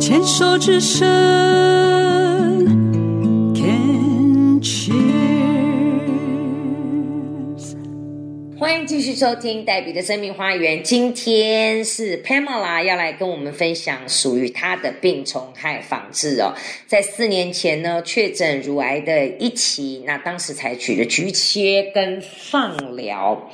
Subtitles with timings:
[0.00, 1.04] 牵手之声
[3.56, 4.94] ，Can cheers。
[8.56, 10.80] 欢迎继续收听黛比的生命花园。
[10.84, 16.54] 今天是 Pamela 要来跟我们分享属于她的病虫害防治哦。
[16.86, 23.50] 在四年前呢，确诊乳癌的一期，那当时采取了局切跟放疗。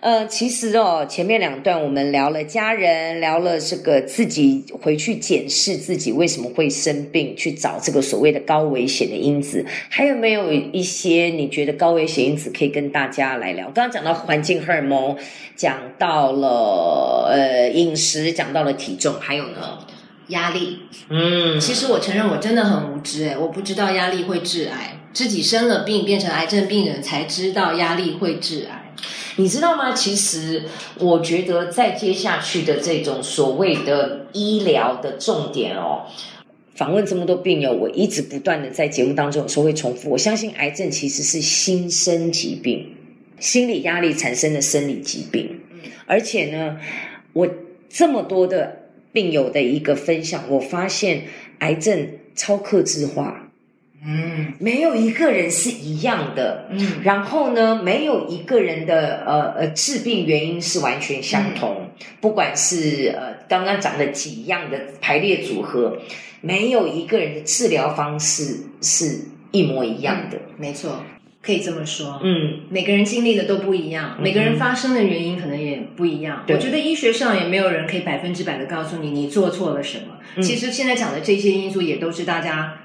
[0.00, 9.62] 呃，其实哦，前面两段我们聊了家人，聊了这个自己回去检视自己为什么会生病，去找这个所谓的高危险的因子。
[9.90, 13.66] 还有没有一些你觉得高危险因子可以跟大家来聊？
[13.66, 15.14] 刚刚讲到环境荷尔蒙，
[15.54, 19.80] 讲到了呃饮食，讲到了体重，还有呢？
[20.28, 20.78] 压力，
[21.10, 28.79] 嗯，其实我承认我真的很无知哎，我不知道压力会致癌，自己生了病变成癌症病人才知道压力会致癌。
[29.36, 29.92] 你知道吗？
[29.92, 30.64] 其实
[30.98, 36.06] 我觉得在接下去的这种所谓的医疗的重点哦，
[36.74, 40.10] 访问这么多病友，我一直不断的在节目当中有时候会重复。
[40.10, 42.94] 我相信癌症其实是新生疾病，
[43.38, 45.60] 心理压力产生的生理疾病。
[46.06, 46.76] 而且呢，
[47.32, 47.48] 我
[47.88, 48.76] 这么多的
[49.12, 51.24] 病友的一个分享，我发现
[51.60, 53.49] 癌症超克制化。
[54.04, 54.52] 嗯。
[54.58, 57.00] 没有一个人是一样的，嗯。
[57.02, 61.88] 然后呢，没有一个人的呃呃治病原因是完全相同，
[62.20, 65.98] 不管是呃刚刚讲的几样的排列组合，
[66.40, 69.20] 没有一个人的治疗方式是
[69.50, 70.38] 一模一样的。
[70.56, 71.02] 没错，
[71.42, 72.20] 可以这么说。
[72.22, 74.22] 嗯，每个人经历的都不一样，嗯。
[74.22, 76.44] 每个人发生的原因可能也不一样。
[76.46, 76.56] 对。
[76.56, 80.18] 我觉得医学上也没有人可以百分之百的告诉你你做错了什么。
[80.36, 80.42] 嗯。
[80.42, 82.79] 其实现在讲的这些因素也都是大家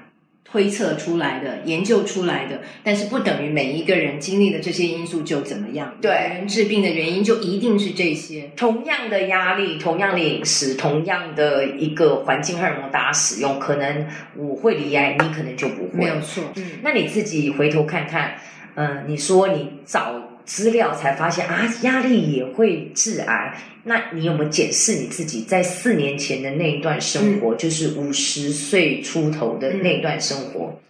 [0.50, 5.94] 推测出来的、研究出来的，但是不等于每一个人经历的这些因素就怎么样。
[6.00, 8.50] 对人治病的原因就一定是这些。
[8.56, 15.90] 同样的压力，同样的饮食，同样的一个环境荷尔蒙大家使用，可能我会离癌，你可能就不会。
[15.92, 18.36] 没有错，嗯，那你自己回头看看，
[18.76, 23.58] 嗯、你说你找资料才发现啊，压力也会致癌。
[23.84, 30.80] 那你有没有检视你自己在四年前的那一段生活，就是五十岁出头的那段生活，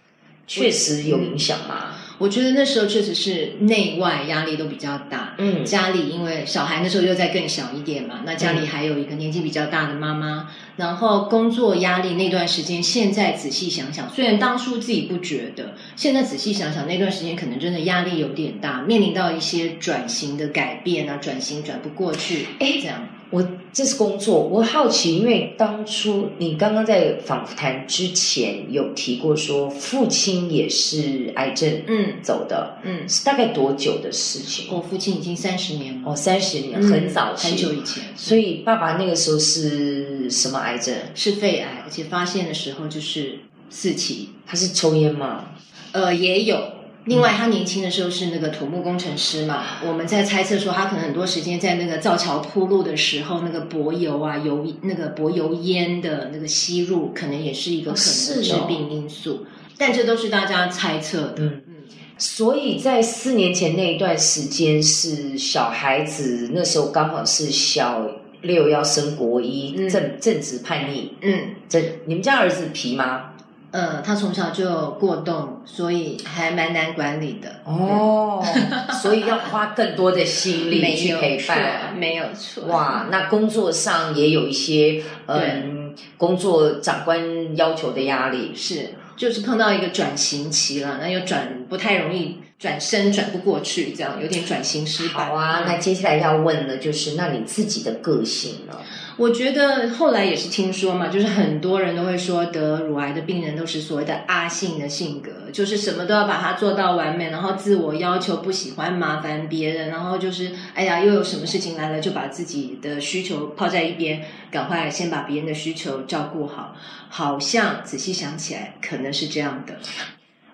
[0.47, 1.95] 确实有影响吗？
[2.17, 5.35] 我觉得那时候确实是内外压力都比较大。
[5.37, 34.67] 嗯家里因为小孩那时候又再更小一点嘛，那家里还有一个年纪比较大的妈妈，然后工作压力那段时间，现在仔细想想，虽然当初自己不觉得，现在仔细想想那段时间可能真的压力有点大，面临到一些转型的改变啊，转型转不过去，哎这样，我这是工作，我好奇，因为当初你刚刚在访谈之前有提过说，父亲也是癌症嗯走的，嗯，是大概多久的事情？
[34.71, 40.95] 我父亲已经三十年了，哦，三十年，嗯很早期，很久以前，所以爸爸那个时候是什么癌症？
[41.13, 43.39] 是肺癌，而且发现的时候就是
[43.69, 45.49] 四期，他是抽烟吗？
[45.91, 46.76] 呃，也有。
[47.07, 59.45] 另外，他年轻的时候是那个土木工程师嘛，我们在猜测说他可能很多时间在那个造桥铺路的时候，那个柏油啊、油那个柏油烟的那个吸入，可能也是一个可能是哦的治病因素。
[59.77, 61.35] 但这都是大家猜测的。
[61.37, 61.73] 嗯嗯，
[62.17, 68.05] 所以在四年前那一段时间是小孩子，那时候刚好是小
[68.41, 71.13] 六要升国一，嗯正正值叛逆。
[71.21, 73.33] 嗯这你们家儿子皮吗？
[73.71, 77.61] 呃，他从小就有过动，所以还蛮难管理的。
[77.65, 78.41] 哦，
[79.01, 81.93] 所以要花更多的心力去陪伴。
[81.95, 82.63] 没有错。
[82.67, 88.53] 哇，那工作上也有一些嗯，工作长官要求的压力。
[88.55, 95.25] 是，就是碰到一个转型期了，那又转不太容易转身，转不过去，这样有点转型失败。
[95.25, 98.73] 好啊，嗯那接下来要问的就是，那你自己的个性呢？
[99.17, 116.75] 我觉得后来也是听说嘛，就是很多人都会说得乳癌的病人都是所谓的阿性的性格，就是什么都要把它做到完美，然后自我要求，不喜欢麻烦别人，然后就是哎呀，又有什么事情来了，就把自己的需求抛在一边，赶快先把别人的需求照顾好。
[117.09, 119.75] 好像仔细想起来，可能是这样的。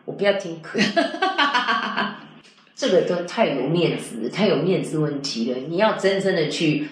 [0.06, 0.80] 我不要听可，
[2.76, 5.58] 这个都太有面子，太有面子问题了。
[5.68, 6.88] 你要真正的去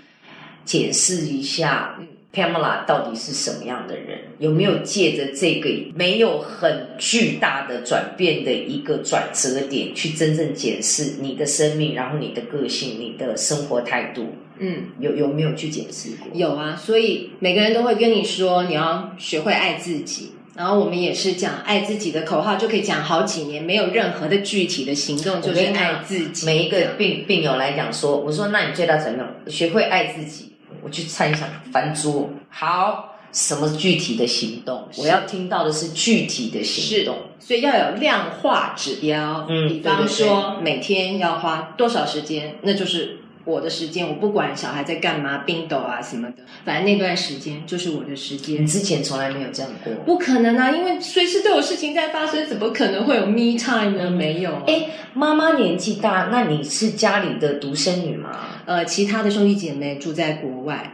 [0.66, 14.28] 解释一下嗯，Pamela 到底是什么样的人，有没有借着这个没有很巨大的转变的一个转折点，去真正解释你的生命，然后你的个性、你的生活态度，
[14.60, 16.31] 嗯，有有没有去解释过？
[16.34, 20.31] 有啊，所以每个人都会跟你说，你要学会爱自己。
[20.54, 26.46] 然后我们也是讲爱自己的口号，就可以讲好几年，没有任何的具体的行动，就是爱自己。
[26.46, 30.50] 每一个病病友来讲说，我说那你最大转变，学会爱自己。
[30.83, 32.30] 我去菜场翻桌。
[32.50, 34.88] 好，什么具体的行动？
[34.98, 37.18] 我要听到的是具体的行动。
[37.39, 44.08] 所以要有量化指标，嗯比方说每天要花多少时间，那就是我的时间。
[44.08, 48.66] 我不管小孩在干嘛，冰斗啊什么的，反正那段时间就是我的时你间。
[48.66, 49.94] 之前从来没有这样过。
[50.06, 54.10] 不可能啊，因为随时都有事情在发生，怎么可能会有 me time 呢？
[54.10, 54.64] 没有、啊。
[54.68, 58.30] 哎，妈妈年纪大，那你是家里的独生女吗？
[58.66, 60.94] 呃，其他的兄弟姐妹住在国外，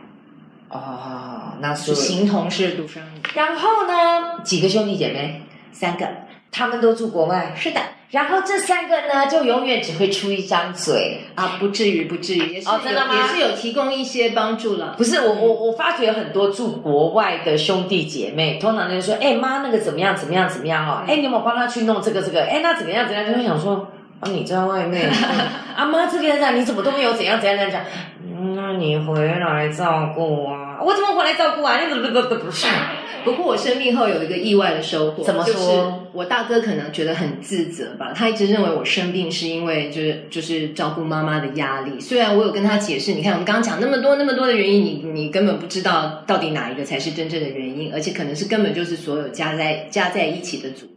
[0.70, 2.02] 哦，那是是。
[2.02, 4.44] 形同是独生女，然后呢？
[4.44, 5.42] 几个兄弟姐妹？
[5.72, 6.08] 三个。
[6.58, 7.54] 他们都住国外。
[7.56, 11.20] 是的然后这三个呢，就永远只会出一张嘴。
[11.36, 14.96] 啊，不至于，不至于，也是有、哦真的吗也是有提供一些帮助了。
[14.98, 20.16] 不是我，我我发觉很多住国外的兄弟姐妹，通常就说：“哎、妈，那个怎么样？
[20.16, 20.48] 怎么样？
[20.50, 21.04] 怎么样哦？
[21.06, 22.44] 哎、你有没有帮他去弄这个这个？
[22.46, 23.06] 哎，那怎么样？
[23.06, 23.86] 怎么样？”就会想说
[24.22, 25.10] ：“啊，你在外面，
[25.76, 27.82] 啊妈这边在，你怎么都没有怎样怎样怎样讲？
[28.40, 30.67] 嗯那你回来照顾啊？
[30.84, 31.80] 我怎么回来照顾啊？
[31.80, 32.68] 你怎么不不不不是？
[33.26, 42.00] 不过我生病后有一个意外的收获，怎么说就是我大哥可能觉得很自责吧，他一直认为我生病是因为就是就是照顾妈妈的压力。
[42.00, 50.97] 虽然我有跟他解释，你看我们刚刚讲那么多那么多的原因，你你根本不知道到底哪一个才是真正的原因，而且可能是根本就是所有加在加在一起的组合。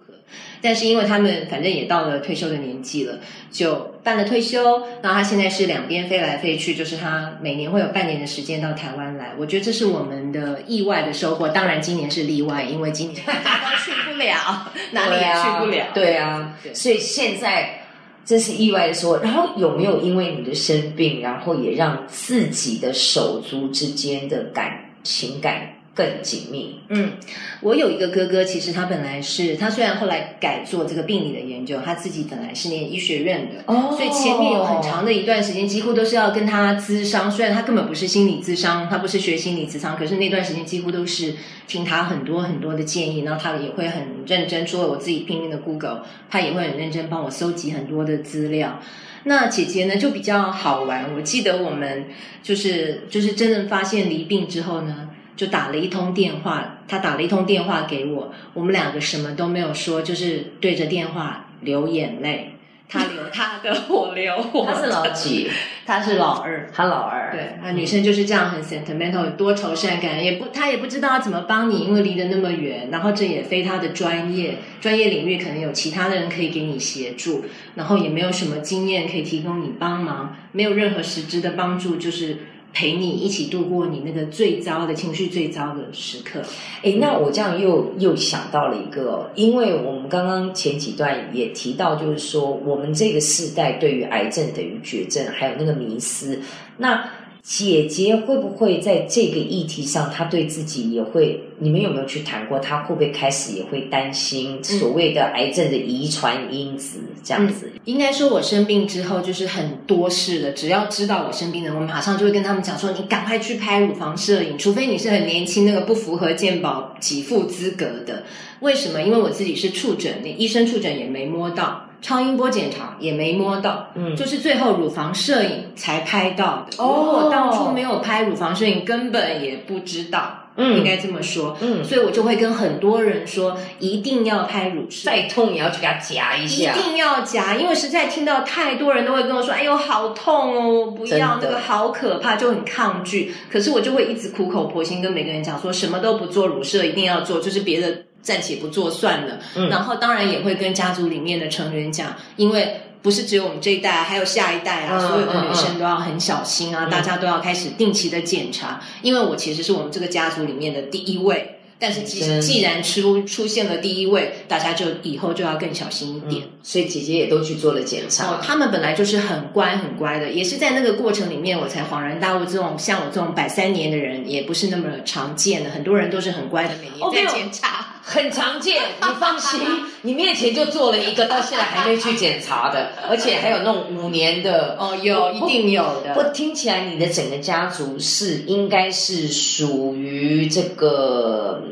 [0.61, 3.19] 但是因为他们反正也到了退休的年纪了，
[3.51, 4.81] 就办了退休。
[5.03, 9.33] 然后他现在是两边飞来飞去，就是他每年会有半年的时间到台湾来。
[9.39, 11.49] 我觉得这是我们的意外的收获。
[11.49, 15.87] 当然今年是例外，因为今年大家都去不了，哪里也去不了。
[15.95, 17.87] 对啊，对所以现在
[18.25, 26.81] 这是意外的收获，然后有没有因为你的生病，然后也让自己的手足之间的感情感更紧密？
[26.89, 27.13] 嗯，
[27.61, 33.63] 我有一个哥哥，其实他本来是他虽然后来改做这个病理的研究，他自己本来是念医学院的。
[33.67, 37.31] 哦所以前面有很长的一段时间，几乎都是要跟他咨商。
[37.31, 41.35] 虽然他根本不是心理咨商，他不是学心理咨商，可是那段时间几乎都是
[41.69, 44.65] 听他很多很多的建议，然后他也会很认真。
[44.65, 48.81] 除了我自己拼命的 Google，他也会很认真帮我搜集很多的资料。
[49.25, 52.07] 那姐姐呢就比较好玩，我记得我们
[52.43, 55.10] 就是就是真正发现离病之后呢，
[55.41, 62.57] 就打了一通电话，他打了一通电话给我，我们两个什么都没有说，就是对着电话流眼泪，
[62.87, 64.75] 他流他的，我流我的。
[64.75, 65.49] 他是老几？
[65.87, 66.69] 他是老二。
[66.71, 67.33] 他老二。
[67.33, 77.47] 对，那女生就是这样很 sentimental，有多愁善感，也不她也不知道要怎么帮你，因为离得那么远，然后这也非他的专业，专业领域可能有其他的人可以给你协助，
[77.77, 82.41] 然后也没有什么经验可以提供你帮忙，没有任何实质的帮助，就是
[82.73, 86.41] 陪你一起度过你那个最糟的情绪最糟的时刻。
[86.83, 96.41] 诶，那我这样又又想到了一个，因为我们刚刚前几段也提到，就是说我们这个世代对于癌症等于绝症，还有那个迷思。
[96.79, 97.11] 那
[97.43, 101.41] 姐姐会不会在这个议题上，她对自己也会？
[101.59, 102.59] 你们有没有去谈过？
[102.59, 107.71] 她会不会开始也会担心所谓的癌症的遗传因子这样子？
[107.85, 110.53] 应该说，我生病之后就是很多事了。
[110.53, 118.25] 只要知道我生病的，我马上就会跟他们讲说：“你赶快去拍乳房摄影，除非你是很年轻，那个不符合健保给付资格的。
[118.61, 119.03] 为什么？
[119.03, 126.83] 因为我自己是触诊，你医生触诊也没摸到，超音波检查也没摸到，嗯就是最后乳房摄影才拍到的。
[126.83, 130.37] 哦如果当初没有拍乳房摄影，根本也不知道。
[130.57, 131.57] 嗯应该这么说。
[131.61, 135.09] 嗯，所以我就会跟很多人说，一定要拍乳摄。
[135.09, 136.83] 再痛也要去给它夹一下一。
[136.83, 149.39] 定要夹，因为实在听到太多人都会跟我说：“哎呦，好痛哦，我不要那个，好可怕，就很抗拒。”可是我就会一直苦口婆心跟每个人讲说，什么都不做，乳摄一定要做，就是别的暂且不做算了。
[149.57, 152.83] 嗯然后当然也会跟家族里面的成员讲，因为。
[153.03, 158.79] 不是只有我们这一代，还有下一代啊，嗯所有的女嗯生都要很小心啊，嗯大家都要开始定期的检查。
[159.01, 166.43] 因为我其实是我们这个家族里面的第一位，但是既真既然出出现了第一位，大家就以后就要更小心一点。
[166.45, 168.27] 嗯，所以姐姐也都去做了检查。
[168.27, 175.71] 哦，他们本来就是很乖很乖的，也是在那个过程里面，我才恍然大悟，这种像我这种百三年的人，也不是那么常见的。
[175.71, 177.87] 很多人都是很乖的，每年在检查。
[178.03, 179.61] 很常见，你放心，
[180.03, 184.77] 你面前就做了一个，到现在还没去检查的，而且还有那种五年的。
[184.79, 186.23] 哦，有，一定有的不。
[186.33, 191.63] 听起来你的整个家族是应该是属于这个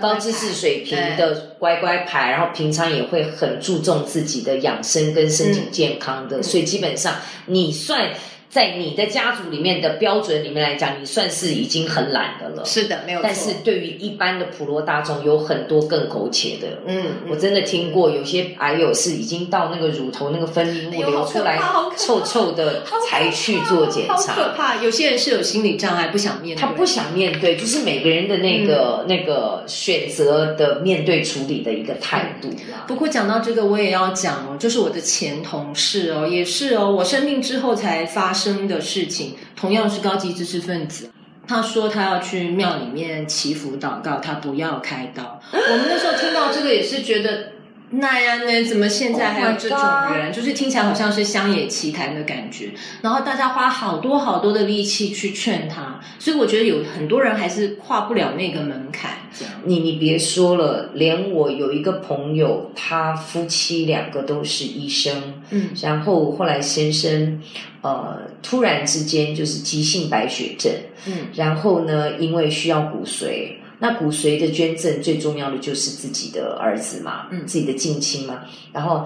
[0.00, 7.14] 高知识水平的乖乖牌，然后平常也会很注重自己的养生跟身体健康的，嗯所以基本上
[7.46, 8.10] 你算
[8.52, 12.62] 在你的家族里面的标准里面来讲，你算是已经很懒的了。
[12.66, 13.22] 是的，没有错。
[13.26, 16.68] 但是对于一般的普罗大众，有很多更苟且的。
[16.86, 21.58] 嗯，我真的听过有些癌友是已经到那个乳头那个分泌物流出来
[21.96, 24.48] 臭臭的 才去做检好可查。
[24.54, 24.82] 怕！
[24.84, 26.60] 有些人是有心理障碍，不想面对。
[26.60, 32.84] 他不想面对，就是每个人的那个、那个选择的面对处理的一个态度啦。
[32.86, 41.10] 不过讲到这个，我也要讲哦，就是我的前同事哦，也是哦，我生病之后才发生生的事情，同样是高级知识分子。
[41.46, 45.40] 他说他要去庙里面祈福祷告，他不要开刀。
[45.52, 47.51] 我们那时候听到这个也是觉得，
[47.92, 48.64] 那样呢？
[48.64, 52.70] 怎么现在还有这种 Oh 人就是听起来好像是乡野奇谈的感觉。
[53.02, 59.10] 然后大家花好多好多的力气去劝他，所以我觉得有很多人还是跨不了那个门槛。
[59.38, 65.68] 这样，你你别说了，连我有一个朋友，他夫妻两个都是医生，嗯。
[65.82, 67.40] 然后后来先生
[67.82, 70.72] 呃突然之间就是急性白血症，
[71.06, 71.28] 嗯。
[71.34, 78.44] 然后呢，因为需要骨髓，那骨髓的捐赠最重要的就是自己的儿子嘛，嗯自己的近亲嘛。
[78.72, 79.04] 然后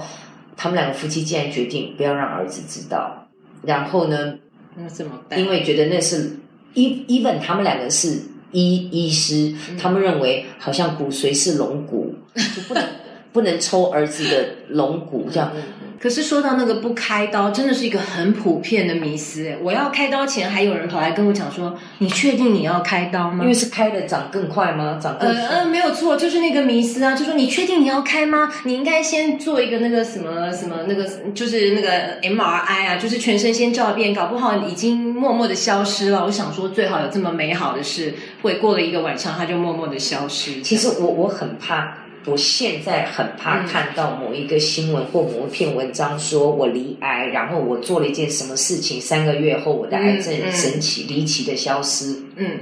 [0.54, 3.26] 他们两个夫妻竟然决定不要让儿子知道，
[3.62, 4.34] 然后呢，
[4.76, 5.40] 那怎么办？
[5.40, 6.38] 因为觉得那是
[6.74, 8.20] e even 他们两个是
[8.52, 12.14] 医医师，嗯他们认为好像骨髓是龙骨，
[12.54, 12.84] 就不能
[13.36, 15.52] 不能抽儿子的龙骨这样。
[15.98, 19.46] 可是说到那个不开刀，真的是一个很普遍的迷思。
[19.48, 24.98] 哎，我要开刀前，还有人跑来跟我讲说：“你确定你要开刀吗因为是开的长更快吗？
[25.02, 28.52] 长？”更呃呃，没有错，就是那个迷思啊，就说你确定你要开吗？
[28.64, 36.24] 你应该先做一个那个什么什么那个，就是那个 MRI 啊，就是全身先照一遍，搞不好已经默默的消失了。
[36.26, 40.60] 我想说，最好有这么美好的事，会过了一个晚上，它就默默的消失。
[40.60, 52.22] 其实我我很怕，我现在很怕嗯看到某一个新闻或某一篇文章说我离癌，然后我做了一件什么事情，三个月后我的癌症嗯嗯神奇离奇的消失。
[52.34, 52.58] 嗯，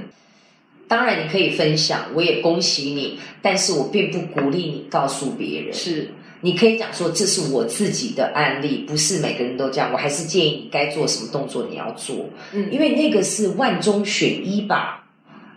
[0.87, 5.73] 当然你可以分享，我也恭喜你，但是我并不鼓励你告诉别人。
[5.73, 9.91] 是你可以讲说这是我自己的案例，不是每个人都这样。
[9.91, 15.04] 我还是建议你该做什么动作你要做，嗯因为那个是万中选一吧。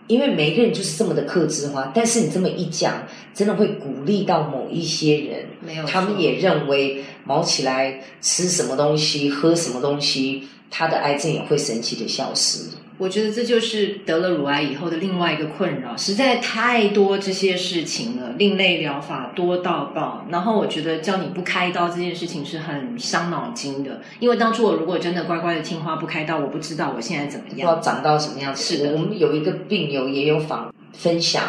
[0.09, 12.61] 因为每个人就是这么的克制化，但是你这么一讲，真的会鼓励到某一些人，没有，他们也认为毛起来吃什么东西、喝什么东西，他的癌症也会神奇的消失。
[12.99, 20.25] 我觉得这就是得了乳癌以后的另外一个困扰，实在太多这些事情了，另类疗法多到爆。
[20.29, 27.81] 然后我觉得叫你不开刀这件事情是很伤脑筋的，因为当初我如果真的乖乖的听话不开刀，我不知道我现在怎么样。
[27.81, 28.61] 长到什么样子。
[28.61, 31.41] 是的我们有一个病友也有访分享，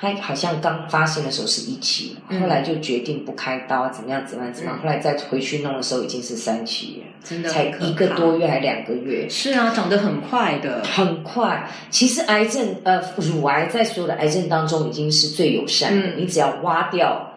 [0.00, 9.28] 他好像刚发现的时候是一期，嗯后来就决定不开刀，怎么样怎么样怎么样，嗯后来再回去弄的时候已经是三期了，真的才一个多月还两个月。
[9.28, 10.82] 是啊，长得很快的。
[10.84, 16.06] 很快，其实癌症，呃，乳癌在所有的癌症当中已经是最友善的。
[16.08, 17.32] 嗯你只要挖掉、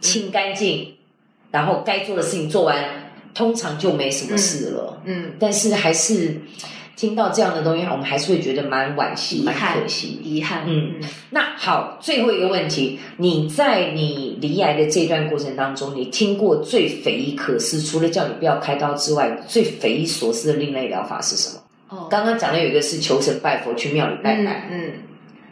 [0.00, 0.94] 清干净，
[1.50, 2.76] 然后该做的事情做完，
[3.34, 5.02] 通常就没什么事了。
[5.04, 6.40] 嗯，但是还是
[6.96, 10.18] 听到这样的东西，我们还是会觉得蛮惋惜、蛮可惜。
[10.24, 10.64] 遗憾。
[10.66, 10.94] 嗯
[11.30, 21.62] 那好，最后一个问题，你在你离癌的这段过程当中，你听过最匪夷可思，除了叫你不要开刀之外，最匪夷所思的另类疗法是什么？
[21.90, 24.66] 哦，刚刚讲的有一个是求神拜佛，去庙里拜拜。
[24.70, 24.92] 嗯，嗯，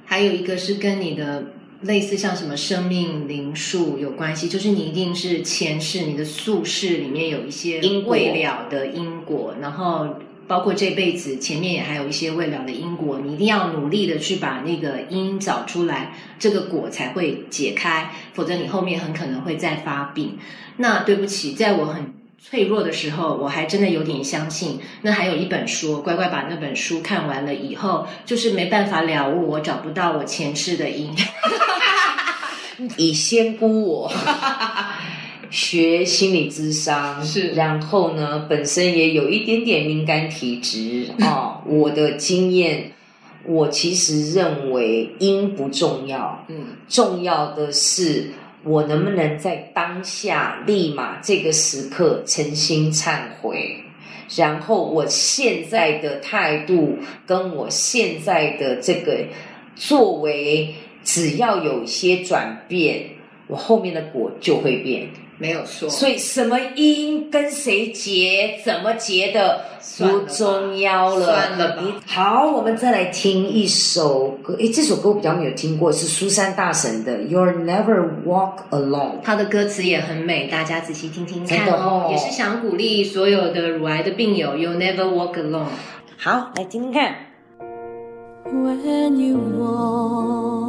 [0.06, 1.44] 还有一个是跟你的
[1.82, 10.08] 类似像什么生命灵数有关系，就是你一定是前世你的宿世里面有一些未了的因果，然后。
[10.46, 20.38] 包括这辈子前面也还有一些未了的因果，你一定要努力的去把那个因找出来，这个果才会解开，否则你后面很可能会再发病。
[20.76, 24.80] 那对不起，在我很脆弱的时候，我还真的有点相信。
[25.02, 31.14] 那还有一本书，乖乖把那本书看完了以后，就是没办法了悟，我找不到我前世的因。
[32.98, 34.12] 以先姑我
[35.50, 42.92] 学心理咨商是然后呢，本身也有一点点敏感体质啊、 我的经验，
[43.44, 48.30] 我其实认为因不重要，嗯重要的是
[48.62, 53.80] 我能不能在当下立马这个时刻诚心忏悔。
[54.36, 59.26] 然后我现在的态度跟我现在的这个
[59.76, 60.74] 作为，
[61.04, 63.10] 只要有一些转变，
[63.46, 65.08] 我后面的果就会变。
[65.38, 65.88] 没有说。
[65.88, 69.64] 所以什么因跟谁结，怎么结的
[69.98, 71.26] 不重要了。
[71.26, 74.54] 算了吧好，我们再来听一首歌。
[74.54, 79.18] 诶，这首歌我比较没有听过，是苏珊大神的《You'll Never Walk Alone》。
[79.22, 82.06] 它的歌词也很美，大家仔细听听看哦。
[82.06, 85.66] 哦也是想鼓励所有的乳癌的病友，You'll never walk alone。
[86.16, 87.16] 好，来听听看。
[88.46, 90.63] When you walk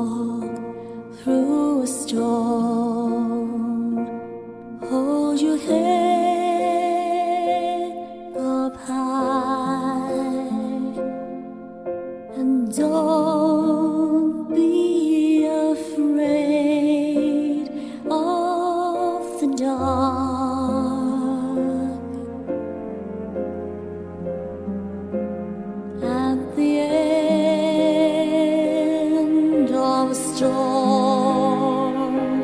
[30.46, 32.44] storm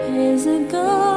[0.00, 1.07] is a golden